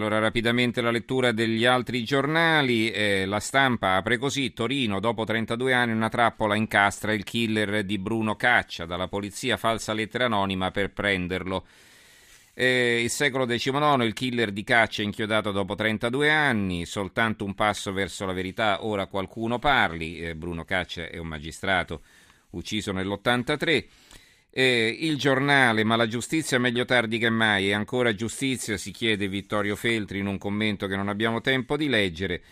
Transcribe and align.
Allora, 0.00 0.18
rapidamente 0.18 0.80
la 0.80 0.90
lettura 0.90 1.30
degli 1.30 1.66
altri 1.66 2.02
giornali. 2.04 2.90
Eh, 2.90 3.26
la 3.26 3.38
stampa 3.38 3.96
apre 3.96 4.16
così: 4.16 4.54
Torino, 4.54 4.98
dopo 4.98 5.24
32 5.24 5.74
anni, 5.74 5.92
una 5.92 6.08
trappola 6.08 6.54
incastra 6.54 7.12
il 7.12 7.22
killer 7.22 7.84
di 7.84 7.98
Bruno 7.98 8.34
Caccia. 8.34 8.86
Dalla 8.86 9.08
polizia 9.08 9.58
falsa 9.58 9.92
lettera 9.92 10.24
anonima 10.24 10.70
per 10.70 10.90
prenderlo. 10.90 11.66
Eh, 12.54 13.02
il 13.02 13.10
secolo 13.10 13.44
XIX, 13.44 14.02
il 14.02 14.14
killer 14.14 14.52
di 14.52 14.64
Caccia 14.64 15.02
inchiodato 15.02 15.52
dopo 15.52 15.74
32 15.74 16.30
anni, 16.30 16.86
soltanto 16.86 17.44
un 17.44 17.54
passo 17.54 17.92
verso 17.92 18.24
la 18.24 18.32
verità, 18.32 18.86
ora 18.86 19.04
qualcuno 19.04 19.58
parli. 19.58 20.18
Eh, 20.20 20.34
Bruno 20.34 20.64
Caccia 20.64 21.10
è 21.10 21.18
un 21.18 21.26
magistrato 21.26 22.00
ucciso 22.52 22.90
nell'83. 22.92 23.84
Eh, 24.52 24.96
il 25.00 25.16
giornale, 25.16 25.84
ma 25.84 25.94
la 25.94 26.08
giustizia 26.08 26.58
meglio 26.58 26.84
tardi 26.84 27.18
che 27.18 27.30
mai, 27.30 27.68
e 27.68 27.72
ancora 27.72 28.14
giustizia, 28.14 28.76
si 28.76 28.90
chiede 28.90 29.28
Vittorio 29.28 29.76
Feltri 29.76 30.18
in 30.18 30.26
un 30.26 30.38
commento 30.38 30.88
che 30.88 30.96
non 30.96 31.08
abbiamo 31.08 31.40
tempo 31.40 31.76
di 31.76 31.88
leggere. 31.88 32.42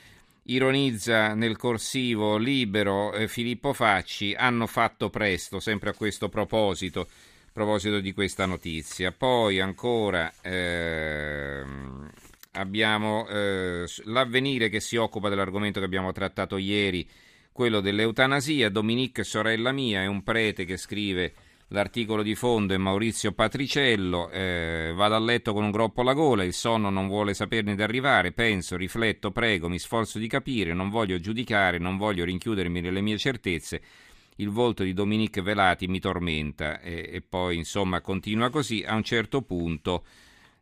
Ironizza 0.44 1.34
nel 1.34 1.56
corsivo 1.56 2.36
libero 2.36 3.12
eh, 3.12 3.26
Filippo 3.26 3.72
Facci, 3.72 4.34
hanno 4.34 4.66
fatto 4.66 5.10
presto, 5.10 5.58
sempre 5.58 5.90
a 5.90 5.92
questo 5.92 6.28
proposito, 6.28 7.00
a 7.00 7.50
proposito 7.52 7.98
di 7.98 8.12
questa 8.12 8.46
notizia. 8.46 9.10
Poi 9.10 9.58
ancora 9.58 10.32
eh, 10.40 11.62
abbiamo 12.52 13.26
l'avvenire 13.28 14.68
che 14.68 14.80
si 14.80 14.96
occupa 14.96 15.28
dell'argomento 15.28 15.80
che 15.80 15.86
abbiamo 15.86 16.12
trattato 16.12 16.56
ieri, 16.56 17.06
quello 17.50 17.80
dell'eutanasia. 17.80 18.70
Dominique, 18.70 19.24
sorella 19.24 19.72
mia, 19.72 20.02
è 20.02 20.06
un 20.06 20.22
prete 20.22 20.64
che 20.64 20.76
scrive 20.76 21.34
L'articolo 21.70 22.22
di 22.22 22.34
fondo 22.34 22.72
è 22.72 22.78
Maurizio 22.78 23.32
Patriciello, 23.32 24.30
eh, 24.30 24.92
vado 24.94 25.14
a 25.16 25.18
letto 25.18 25.52
con 25.52 25.64
un 25.64 25.70
groppo 25.70 26.00
alla 26.00 26.14
gola, 26.14 26.42
il 26.42 26.54
sonno 26.54 26.88
non 26.88 27.08
vuole 27.08 27.34
saperne 27.34 27.74
di 27.74 27.82
arrivare, 27.82 28.32
penso, 28.32 28.74
rifletto, 28.74 29.32
prego, 29.32 29.68
mi 29.68 29.78
sforzo 29.78 30.18
di 30.18 30.28
capire, 30.28 30.72
non 30.72 30.88
voglio 30.88 31.20
giudicare, 31.20 31.76
non 31.76 31.98
voglio 31.98 32.24
rinchiudermi 32.24 32.80
nelle 32.80 33.02
mie 33.02 33.18
certezze. 33.18 33.82
Il 34.36 34.48
volto 34.48 34.82
di 34.82 34.94
Dominique 34.94 35.42
Velati 35.42 35.88
mi 35.88 36.00
tormenta 36.00 36.80
e, 36.80 37.10
e 37.12 37.20
poi 37.20 37.56
insomma 37.56 38.00
continua 38.00 38.48
così. 38.48 38.82
A 38.86 38.94
un 38.94 39.02
certo 39.02 39.42
punto 39.42 40.06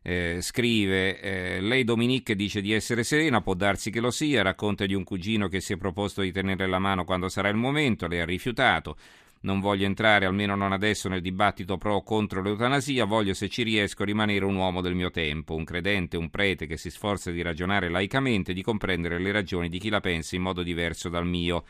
eh, 0.01 0.39
scrive: 0.41 1.21
eh, 1.21 1.61
Lei, 1.61 1.85
Dominique, 1.85 2.35
dice 2.35 2.59
di 2.59 2.73
essere 2.73 3.03
serena, 3.03 3.39
può 3.39 3.53
darsi 3.53 3.91
che 3.91 4.01
lo 4.01 4.11
sia. 4.11 4.41
Racconta 4.41 4.85
di 4.85 4.93
un 4.93 5.05
cugino 5.05 5.47
che 5.47 5.61
si 5.61 5.71
è 5.71 5.77
proposto 5.77 6.21
di 6.21 6.33
tenere 6.33 6.67
la 6.67 6.79
mano 6.79 7.05
quando 7.05 7.29
sarà 7.29 7.47
il 7.47 7.55
momento, 7.55 8.07
lei 8.07 8.19
ha 8.19 8.25
rifiutato. 8.25 8.97
Non 9.41 9.59
voglio 9.59 9.85
entrare, 9.85 10.25
almeno 10.25 10.55
non 10.55 10.71
adesso, 10.71 11.09
nel 11.09 11.21
dibattito 11.21 11.77
pro 11.77 11.95
o 11.95 12.03
contro 12.03 12.41
l'eutanasia, 12.41 13.05
voglio, 13.05 13.33
se 13.33 13.49
ci 13.49 13.63
riesco, 13.63 14.03
rimanere 14.03 14.45
un 14.45 14.55
uomo 14.55 14.81
del 14.81 14.95
mio 14.95 15.11
tempo, 15.11 15.55
un 15.55 15.63
credente, 15.63 16.17
un 16.17 16.29
prete 16.29 16.65
che 16.65 16.77
si 16.77 16.89
sforza 16.89 17.31
di 17.31 17.41
ragionare 17.41 17.89
laicamente, 17.89 18.53
di 18.53 18.63
comprendere 18.63 19.19
le 19.19 19.31
ragioni 19.31 19.69
di 19.69 19.79
chi 19.79 19.89
la 19.89 19.99
pensa 20.01 20.35
in 20.35 20.41
modo 20.41 20.63
diverso 20.63 21.09
dal 21.09 21.25
mio. 21.25 21.65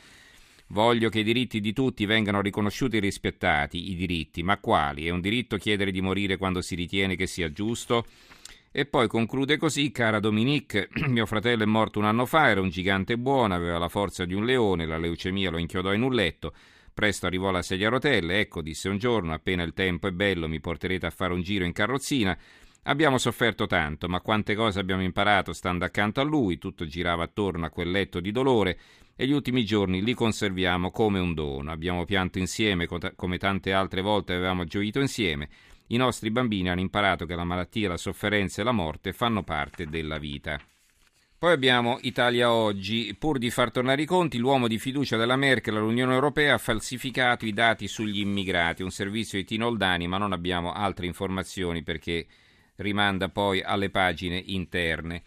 Voglio 0.69 1.09
che 1.09 1.19
i 1.19 1.23
diritti 1.23 1.61
di 1.61 1.71
tutti 1.71 2.05
vengano 2.05 2.41
riconosciuti 2.41 2.97
e 2.97 3.01
rispettati, 3.01 3.91
i 3.91 3.95
diritti, 3.95 4.43
ma 4.43 4.57
quali? 4.57 5.05
È 5.05 5.09
un 5.09 5.21
diritto 5.21 5.57
chiedere 5.57 5.91
di 5.91 6.01
morire 6.01 6.37
quando 6.37 6.61
si 6.61 6.75
ritiene 6.75 7.15
che 7.15 7.27
sia 7.27 7.51
giusto? 7.51 8.05
E 8.69 8.85
poi 8.85 9.07
conclude 9.07 9.57
così, 9.57 9.91
cara 9.91 10.19
Dominique, 10.19 10.89
mio 11.07 11.25
fratello 11.25 11.63
è 11.63 11.65
morto 11.65 11.99
un 11.99 12.05
anno 12.05 12.25
fa, 12.25 12.49
era 12.49 12.61
un 12.61 12.69
gigante 12.69 13.17
buono, 13.17 13.53
aveva 13.53 13.77
la 13.77 13.87
forza 13.87 14.25
di 14.25 14.33
un 14.33 14.45
leone, 14.45 14.85
la 14.85 14.97
leucemia 14.97 15.49
lo 15.49 15.57
inchiodò 15.57 15.93
in 15.93 16.01
un 16.01 16.13
letto. 16.13 16.53
Presto 16.97 17.27
arrivò 17.27 17.51
la 17.51 17.61
sedia 17.61 17.89
a 17.89 17.91
rotelle, 17.91 18.39
ecco, 18.39 18.63
disse 18.63 18.89
un 18.89 18.97
giorno, 18.97 19.31
appena 19.31 19.61
il 19.61 19.73
tempo 19.73 20.07
è 20.07 20.11
bello 20.11 20.47
mi 20.47 20.59
porterete 20.59 21.05
a 21.05 21.11
fare 21.11 21.31
un 21.31 21.43
giro 21.43 21.63
in 21.63 21.71
carrozzina. 21.71 22.35
Abbiamo 22.85 23.19
sofferto 23.19 23.67
tanto, 23.67 24.07
ma 24.07 24.19
quante 24.19 24.55
cose 24.55 24.79
abbiamo 24.79 25.03
imparato 25.03 25.53
stando 25.53 25.85
accanto 25.85 26.21
a 26.21 26.23
lui, 26.23 26.57
tutto 26.57 26.87
girava 26.87 27.25
attorno 27.25 27.67
a 27.67 27.69
quel 27.69 27.91
letto 27.91 28.19
di 28.19 28.31
dolore 28.31 28.79
e 29.15 29.27
gli 29.27 29.31
ultimi 29.31 29.63
giorni 29.63 30.01
li 30.01 30.15
conserviamo 30.15 30.89
come 30.89 31.19
un 31.19 31.35
dono. 31.35 31.69
Abbiamo 31.69 32.03
pianto 32.03 32.39
insieme 32.39 32.87
come 32.87 33.37
tante 33.37 33.73
altre 33.73 34.01
volte 34.01 34.33
avevamo 34.33 34.63
gioito 34.63 34.99
insieme. 34.99 35.49
I 35.89 35.97
nostri 35.97 36.31
bambini 36.31 36.69
hanno 36.69 36.81
imparato 36.81 37.27
che 37.27 37.35
la 37.35 37.43
malattia, 37.43 37.89
la 37.89 37.97
sofferenza 37.97 38.61
e 38.61 38.65
la 38.65 38.71
morte 38.71 39.13
fanno 39.13 39.43
parte 39.43 39.85
della 39.85 40.17
vita. 40.17 40.59
Poi 41.39 41.53
abbiamo 41.53 41.99
Italia 42.01 42.51
Oggi. 42.51 43.15
Pur 43.15 43.37
di 43.37 43.51
far 43.51 43.69
tornare 43.69 44.01
i 44.01 44.05
conti, 44.05 44.39
l'uomo 44.39 44.67
di 44.67 44.79
fiducia 44.79 45.17
della 45.17 45.35
Merkel 45.35 45.75
all'Unione 45.75 46.15
Europea 46.15 46.55
ha 46.55 46.57
falsificato 46.57 47.45
i 47.45 47.53
dati 47.53 47.87
sugli 47.87 48.21
immigrati. 48.21 48.81
Un 48.81 48.89
servizio 48.89 49.37
di 49.37 49.45
Tino 49.45 49.67
Oldani, 49.67 50.07
ma 50.07 50.17
non 50.17 50.31
abbiamo 50.31 50.73
altre 50.73 51.05
informazioni 51.05 51.83
perché 51.83 52.25
rimanda 52.77 53.29
poi 53.29 53.61
alle 53.61 53.91
pagine 53.91 54.41
interne. 54.47 55.21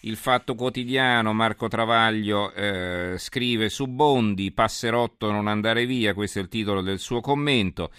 Il 0.00 0.16
Fatto 0.16 0.54
Quotidiano, 0.54 1.34
Marco 1.34 1.68
Travaglio 1.68 2.50
eh, 2.54 3.16
scrive 3.18 3.68
su 3.68 3.88
Bondi, 3.88 4.52
passerotto 4.52 5.30
non 5.30 5.48
andare 5.48 5.84
via, 5.84 6.14
questo 6.14 6.38
è 6.38 6.42
il 6.42 6.48
titolo 6.48 6.80
del 6.80 6.98
suo 6.98 7.20
commento 7.20 7.90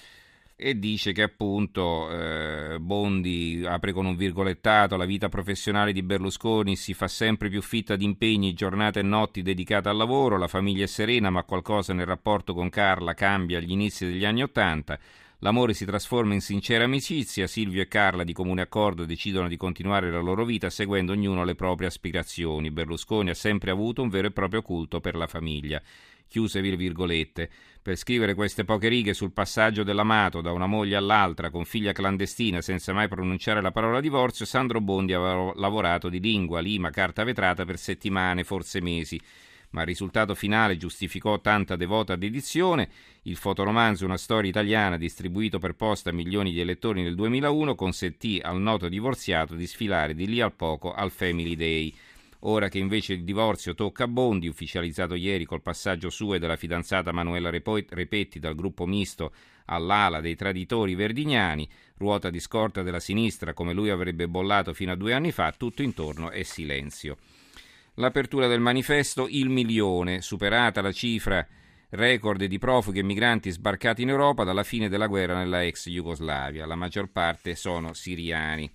e 0.55 0.77
dice 0.77 1.11
che 1.11 1.23
appunto 1.23 2.09
eh, 2.11 2.77
Bondi 2.79 3.63
apre 3.65 3.91
con 3.91 4.05
un 4.05 4.15
virgolettato 4.15 4.95
la 4.95 5.05
vita 5.05 5.27
professionale 5.27 5.91
di 5.91 6.03
Berlusconi 6.03 6.75
si 6.75 6.93
fa 6.93 7.07
sempre 7.07 7.49
più 7.49 7.61
fitta 7.61 7.95
di 7.95 8.05
impegni, 8.05 8.53
giornate 8.53 8.99
e 8.99 9.03
notti 9.03 9.41
dedicate 9.41 9.89
al 9.89 9.97
lavoro, 9.97 10.37
la 10.37 10.47
famiglia 10.47 10.83
è 10.83 10.87
serena 10.87 11.29
ma 11.29 11.43
qualcosa 11.43 11.93
nel 11.93 12.05
rapporto 12.05 12.53
con 12.53 12.69
Carla 12.69 13.13
cambia 13.13 13.57
agli 13.57 13.71
inizi 13.71 14.05
degli 14.05 14.25
anni 14.25 14.43
Ottanta. 14.43 14.99
L'amore 15.43 15.73
si 15.73 15.83
trasforma 15.83 16.33
in 16.33 16.39
sincera 16.39 16.85
amicizia, 16.85 17.47
Silvio 17.47 17.81
e 17.81 17.89
Carla 17.89 18.23
di 18.23 18.31
comune 18.31 18.61
accordo 18.61 19.03
decidono 19.03 19.49
di 19.49 19.57
continuare 19.57 20.09
la 20.09 20.21
loro 20.21 20.45
vita 20.45 20.69
seguendo 20.69 21.11
ognuno 21.11 21.43
le 21.43 21.53
proprie 21.53 21.89
aspirazioni. 21.89 22.71
Berlusconi 22.71 23.29
ha 23.29 23.33
sempre 23.33 23.69
avuto 23.69 24.01
un 24.01 24.07
vero 24.07 24.27
e 24.27 24.31
proprio 24.31 24.61
culto 24.61 25.01
per 25.01 25.15
la 25.15 25.27
famiglia 25.27 25.81
chiuse 26.29 26.61
virgolette. 26.61 27.49
Per 27.81 27.97
scrivere 27.97 28.35
queste 28.35 28.63
poche 28.63 28.87
righe 28.87 29.13
sul 29.13 29.33
passaggio 29.33 29.83
dell'amato 29.83 30.39
da 30.39 30.53
una 30.53 30.65
moglie 30.65 30.95
all'altra 30.95 31.49
con 31.49 31.65
figlia 31.65 31.91
clandestina 31.91 32.61
senza 32.61 32.93
mai 32.93 33.09
pronunciare 33.09 33.61
la 33.61 33.71
parola 33.71 33.99
divorzio, 33.99 34.45
Sandro 34.45 34.79
Bondi 34.79 35.11
aveva 35.11 35.51
lavorato 35.55 36.07
di 36.07 36.21
lingua, 36.21 36.61
lima, 36.61 36.89
carta 36.89 37.25
vetrata 37.25 37.65
per 37.65 37.77
settimane, 37.77 38.45
forse 38.45 38.81
mesi 38.81 39.19
ma 39.73 39.81
il 39.81 39.87
risultato 39.87 40.35
finale 40.35 40.77
giustificò 40.77 41.39
tanta 41.41 41.75
devota 41.75 42.15
dedizione. 42.15 42.89
Il 43.23 43.35
fotoromanzo 43.37 44.05
Una 44.05 44.17
storia 44.17 44.49
italiana, 44.49 44.97
distribuito 44.97 45.59
per 45.59 45.73
posta 45.73 46.11
a 46.11 46.13
milioni 46.13 46.51
di 46.51 46.59
elettori 46.59 47.01
nel 47.01 47.15
2001, 47.15 47.75
consentì 47.75 48.39
al 48.41 48.59
noto 48.59 48.87
divorziato 48.87 49.55
di 49.55 49.65
sfilare 49.65 50.13
di 50.13 50.27
lì 50.27 50.41
al 50.41 50.53
poco 50.53 50.93
al 50.93 51.11
Family 51.11 51.55
Day. 51.55 51.93
Ora 52.45 52.67
che 52.67 52.77
invece 52.77 53.13
il 53.13 53.23
divorzio 53.23 53.73
tocca 53.73 54.03
a 54.03 54.07
Bondi, 54.07 54.47
ufficializzato 54.47 55.15
ieri 55.15 55.45
col 55.45 55.61
passaggio 55.61 56.09
suo 56.09 56.35
e 56.35 56.39
della 56.39 56.57
fidanzata 56.57 57.11
Manuela 57.11 57.49
Repetti 57.49 58.39
dal 58.39 58.53
gruppo 58.53 58.85
misto 58.85 59.33
all'ala 59.65 60.19
dei 60.19 60.35
traditori 60.35 60.93
verdignani, 60.93 61.67
ruota 61.97 62.29
di 62.29 62.41
scorta 62.41 62.83
della 62.83 62.99
sinistra 62.99 63.53
come 63.53 63.73
lui 63.73 63.89
avrebbe 63.89 64.27
bollato 64.27 64.73
fino 64.73 64.91
a 64.91 64.95
due 64.95 65.13
anni 65.13 65.31
fa, 65.31 65.53
tutto 65.53 65.81
intorno 65.81 66.31
è 66.31 66.43
silenzio. 66.43 67.17
L'apertura 67.97 68.47
del 68.47 68.59
manifesto 68.59 69.27
Il 69.27 69.49
milione, 69.49 70.21
superata 70.21 70.81
la 70.81 70.91
cifra 70.91 71.47
record 71.89 72.43
di 72.43 72.57
profughi 72.57 72.97
e 72.97 73.03
migranti 73.03 73.51
sbarcati 73.51 74.01
in 74.01 74.09
Europa 74.09 74.43
dalla 74.43 74.63
fine 74.63 74.89
della 74.89 75.05
guerra 75.05 75.37
nella 75.37 75.63
ex 75.63 75.89
Jugoslavia. 75.89 76.65
La 76.65 76.73
maggior 76.73 77.11
parte 77.11 77.53
sono 77.53 77.93
siriani. 77.93 78.67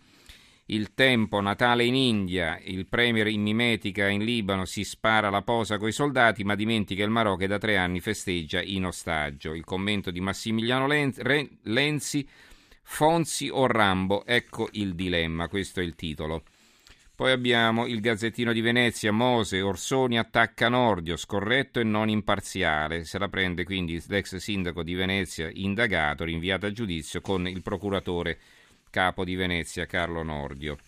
Il 0.66 0.94
tempo, 0.94 1.40
Natale 1.40 1.84
in 1.84 1.96
India, 1.96 2.60
il 2.62 2.86
premier 2.86 3.26
in 3.26 3.42
mimetica 3.42 4.06
in 4.06 4.22
Libano 4.22 4.64
si 4.66 4.84
spara 4.84 5.30
la 5.30 5.42
posa 5.42 5.78
coi 5.78 5.90
soldati 5.90 6.44
ma 6.44 6.54
dimentica 6.54 7.02
il 7.02 7.10
Marò 7.10 7.34
che 7.34 7.48
da 7.48 7.58
tre 7.58 7.76
anni 7.76 7.98
festeggia 7.98 8.62
in 8.62 8.84
ostaggio. 8.84 9.52
Il 9.52 9.64
commento 9.64 10.12
di 10.12 10.20
Massimiliano 10.20 10.86
Lenzi, 10.86 12.28
Fonzi 12.82 13.48
o 13.48 13.66
Rambo, 13.66 14.24
ecco 14.24 14.68
il 14.72 14.94
dilemma, 14.94 15.48
questo 15.48 15.80
è 15.80 15.82
il 15.82 15.96
titolo. 15.96 16.44
Poi 17.18 17.32
abbiamo 17.32 17.88
il 17.88 18.00
Gazzettino 18.00 18.52
di 18.52 18.60
Venezia, 18.60 19.10
Mose, 19.10 19.60
Orsoni 19.60 20.20
attacca 20.20 20.68
Nordio, 20.68 21.16
scorretto 21.16 21.80
e 21.80 21.82
non 21.82 22.08
imparziale. 22.08 23.02
Se 23.02 23.18
la 23.18 23.26
prende 23.26 23.64
quindi 23.64 24.00
l'ex 24.06 24.36
sindaco 24.36 24.84
di 24.84 24.94
Venezia 24.94 25.50
indagato, 25.52 26.22
rinviato 26.22 26.66
a 26.66 26.70
giudizio 26.70 27.20
con 27.20 27.48
il 27.48 27.60
procuratore 27.60 28.38
capo 28.88 29.24
di 29.24 29.34
Venezia 29.34 29.84
Carlo 29.84 30.22
Nordio. 30.22 30.78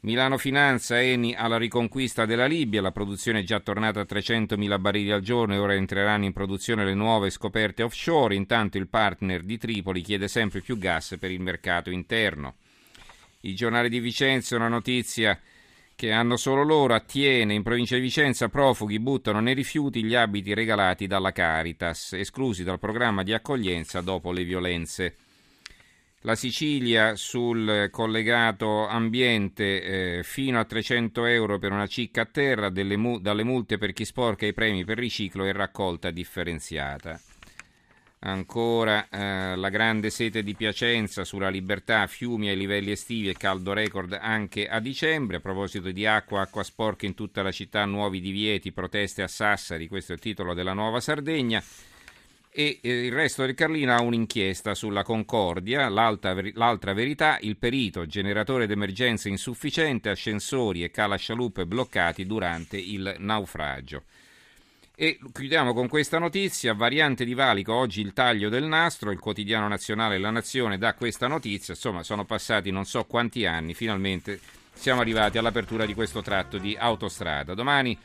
Milano 0.00 0.38
Finanza, 0.38 0.98
Eni 0.98 1.34
alla 1.34 1.58
riconquista 1.58 2.24
della 2.24 2.46
Libia, 2.46 2.80
la 2.80 2.90
produzione 2.90 3.40
è 3.40 3.44
già 3.44 3.60
tornata 3.60 4.00
a 4.00 4.06
300.000 4.08 4.80
barili 4.80 5.10
al 5.10 5.20
giorno 5.20 5.52
e 5.52 5.58
ora 5.58 5.74
entreranno 5.74 6.24
in 6.24 6.32
produzione 6.32 6.86
le 6.86 6.94
nuove 6.94 7.28
scoperte 7.28 7.82
offshore, 7.82 8.36
intanto 8.36 8.78
il 8.78 8.88
partner 8.88 9.42
di 9.42 9.58
Tripoli 9.58 10.00
chiede 10.00 10.28
sempre 10.28 10.62
più 10.62 10.78
gas 10.78 11.18
per 11.20 11.30
il 11.30 11.42
mercato 11.42 11.90
interno. 11.90 12.54
Il 13.42 13.56
giornale 13.56 13.88
di 13.88 14.00
Vicenza, 14.00 14.56
una 14.56 14.68
notizia 14.68 15.38
che 15.94 16.12
hanno 16.12 16.36
solo 16.36 16.62
loro, 16.62 16.94
attiene 16.94 17.54
in 17.54 17.62
provincia 17.62 17.94
di 17.94 18.02
Vicenza, 18.02 18.48
profughi 18.48 18.98
buttano 18.98 19.40
nei 19.40 19.54
rifiuti 19.54 20.02
gli 20.02 20.14
abiti 20.14 20.52
regalati 20.52 21.06
dalla 21.06 21.32
Caritas, 21.32 22.12
esclusi 22.14 22.64
dal 22.64 22.78
programma 22.78 23.22
di 23.22 23.32
accoglienza 23.32 24.00
dopo 24.00 24.30
le 24.30 24.44
violenze. 24.44 25.16
La 26.22 26.34
Sicilia 26.34 27.16
sul 27.16 27.88
collegato 27.90 28.86
ambiente 28.86 30.18
eh, 30.18 30.22
fino 30.22 30.60
a 30.60 30.64
300 30.64 31.24
euro 31.24 31.58
per 31.58 31.72
una 31.72 31.86
cicca 31.86 32.22
a 32.22 32.26
terra, 32.26 32.70
mu- 32.96 33.20
dalle 33.20 33.42
multe 33.42 33.78
per 33.78 33.94
chi 33.94 34.04
sporca 34.04 34.44
i 34.44 34.52
premi 34.52 34.84
per 34.84 34.98
riciclo 34.98 35.46
e 35.46 35.52
raccolta 35.52 36.10
differenziata. 36.10 37.18
Ancora 38.22 39.08
eh, 39.08 39.56
la 39.56 39.70
grande 39.70 40.10
sete 40.10 40.42
di 40.42 40.54
Piacenza 40.54 41.24
sulla 41.24 41.48
libertà, 41.48 42.06
fiumi 42.06 42.50
ai 42.50 42.56
livelli 42.56 42.90
estivi 42.90 43.30
e 43.30 43.34
caldo 43.34 43.72
record 43.72 44.12
anche 44.20 44.68
a 44.68 44.78
dicembre. 44.78 45.38
A 45.38 45.40
proposito 45.40 45.90
di 45.90 46.04
acqua, 46.04 46.42
acqua 46.42 46.62
sporca 46.62 47.06
in 47.06 47.14
tutta 47.14 47.40
la 47.40 47.50
città, 47.50 47.86
nuovi 47.86 48.20
divieti, 48.20 48.72
proteste 48.72 49.22
a 49.22 49.28
Sassari, 49.28 49.88
questo 49.88 50.12
è 50.12 50.16
il 50.16 50.20
titolo 50.20 50.52
della 50.52 50.74
nuova 50.74 51.00
Sardegna. 51.00 51.64
E 52.52 52.80
eh, 52.82 53.06
il 53.06 53.12
resto 53.12 53.46
del 53.46 53.54
Carlino 53.54 53.94
ha 53.94 54.02
un'inchiesta 54.02 54.74
sulla 54.74 55.02
Concordia, 55.02 55.88
l'altra 55.88 56.92
verità, 56.92 57.38
il 57.40 57.56
perito, 57.56 58.04
generatore 58.04 58.66
d'emergenza 58.66 59.30
insufficiente, 59.30 60.10
ascensori 60.10 60.84
e 60.84 60.90
calascialuppe 60.90 61.64
bloccati 61.64 62.26
durante 62.26 62.76
il 62.76 63.14
naufragio. 63.18 64.02
E 65.02 65.18
chiudiamo 65.32 65.72
con 65.72 65.88
questa 65.88 66.18
notizia, 66.18 66.74
variante 66.74 67.24
di 67.24 67.32
valico, 67.32 67.72
oggi 67.72 68.02
il 68.02 68.12
taglio 68.12 68.50
del 68.50 68.64
nastro, 68.64 69.10
il 69.10 69.18
quotidiano 69.18 69.66
nazionale 69.66 70.18
La 70.18 70.28
Nazione 70.28 70.76
dà 70.76 70.92
questa 70.92 71.26
notizia, 71.26 71.72
insomma 71.72 72.02
sono 72.02 72.26
passati 72.26 72.70
non 72.70 72.84
so 72.84 73.04
quanti 73.04 73.46
anni, 73.46 73.72
finalmente 73.72 74.38
siamo 74.74 75.00
arrivati 75.00 75.38
all'apertura 75.38 75.86
di 75.86 75.94
questo 75.94 76.20
tratto 76.20 76.58
di 76.58 76.76
autostrada. 76.78 77.54
Domani 77.54 77.96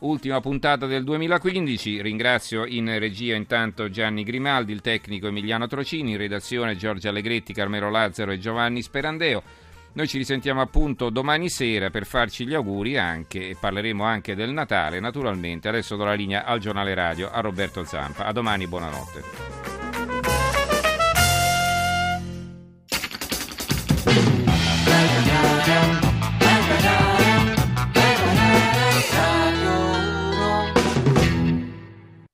ultima 0.00 0.40
puntata 0.40 0.86
del 0.86 1.04
2015, 1.04 2.02
ringrazio 2.02 2.66
in 2.66 2.98
regia 2.98 3.36
intanto 3.36 3.88
Gianni 3.88 4.24
Grimaldi, 4.24 4.72
il 4.72 4.80
tecnico 4.80 5.28
Emiliano 5.28 5.68
Trocini, 5.68 6.10
in 6.10 6.16
redazione 6.16 6.74
Giorgia 6.74 7.10
Allegretti, 7.10 7.52
Carmelo 7.52 7.90
Lazzaro 7.90 8.32
e 8.32 8.40
Giovanni 8.40 8.82
Sperandeo. 8.82 9.68
Noi 9.92 10.06
ci 10.06 10.18
risentiamo 10.18 10.60
appunto 10.60 11.10
domani 11.10 11.48
sera 11.50 11.90
per 11.90 12.06
farci 12.06 12.46
gli 12.46 12.54
auguri 12.54 12.96
anche 12.96 13.48
e 13.48 13.56
parleremo 13.58 14.04
anche 14.04 14.36
del 14.36 14.50
Natale, 14.50 15.00
naturalmente. 15.00 15.68
Adesso 15.68 15.96
do 15.96 16.04
la 16.04 16.14
linea 16.14 16.44
al 16.44 16.60
giornale 16.60 16.94
radio 16.94 17.28
a 17.30 17.40
Roberto 17.40 17.84
Zampa. 17.84 18.24
A 18.26 18.32
domani, 18.32 18.68
buonanotte. 18.68 19.79